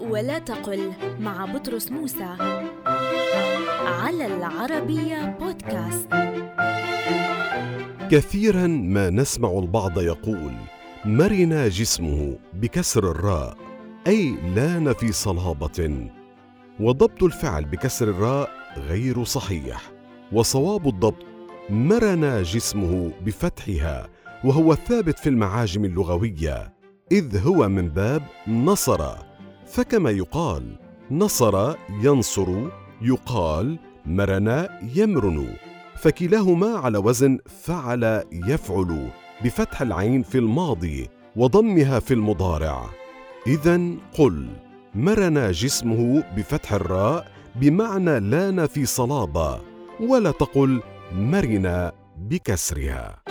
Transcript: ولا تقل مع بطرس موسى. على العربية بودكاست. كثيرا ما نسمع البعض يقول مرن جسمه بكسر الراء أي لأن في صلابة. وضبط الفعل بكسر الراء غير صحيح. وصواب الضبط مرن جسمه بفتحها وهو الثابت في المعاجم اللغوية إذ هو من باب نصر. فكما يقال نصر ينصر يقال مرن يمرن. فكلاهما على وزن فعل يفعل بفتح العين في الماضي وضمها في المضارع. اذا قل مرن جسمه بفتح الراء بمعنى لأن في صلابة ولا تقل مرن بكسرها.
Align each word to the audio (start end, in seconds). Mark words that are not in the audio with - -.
ولا 0.00 0.38
تقل 0.38 0.92
مع 1.20 1.44
بطرس 1.44 1.90
موسى. 1.90 2.36
على 3.86 4.26
العربية 4.26 5.36
بودكاست. 5.40 6.08
كثيرا 8.10 8.66
ما 8.66 9.10
نسمع 9.10 9.58
البعض 9.58 9.98
يقول 9.98 10.52
مرن 11.04 11.68
جسمه 11.68 12.38
بكسر 12.54 13.10
الراء 13.10 13.56
أي 14.06 14.34
لأن 14.54 14.92
في 14.92 15.12
صلابة. 15.12 16.10
وضبط 16.80 17.22
الفعل 17.22 17.64
بكسر 17.64 18.08
الراء 18.08 18.50
غير 18.76 19.24
صحيح. 19.24 19.90
وصواب 20.32 20.88
الضبط 20.88 21.26
مرن 21.70 22.42
جسمه 22.42 23.12
بفتحها 23.26 24.08
وهو 24.44 24.72
الثابت 24.72 25.18
في 25.18 25.28
المعاجم 25.28 25.84
اللغوية 25.84 26.74
إذ 27.12 27.46
هو 27.46 27.68
من 27.68 27.88
باب 27.88 28.22
نصر. 28.48 29.29
فكما 29.70 30.10
يقال 30.10 30.76
نصر 31.10 31.74
ينصر 32.02 32.48
يقال 33.02 33.78
مرن 34.06 34.68
يمرن. 34.94 35.54
فكلاهما 35.96 36.68
على 36.68 36.98
وزن 36.98 37.38
فعل 37.46 38.22
يفعل 38.32 39.10
بفتح 39.44 39.82
العين 39.82 40.22
في 40.22 40.38
الماضي 40.38 41.08
وضمها 41.36 42.00
في 42.00 42.14
المضارع. 42.14 42.90
اذا 43.46 43.80
قل 44.18 44.48
مرن 44.94 45.50
جسمه 45.50 46.24
بفتح 46.36 46.72
الراء 46.72 47.32
بمعنى 47.56 48.20
لأن 48.20 48.66
في 48.66 48.86
صلابة 48.86 49.60
ولا 50.00 50.30
تقل 50.30 50.82
مرن 51.12 51.90
بكسرها. 52.18 53.29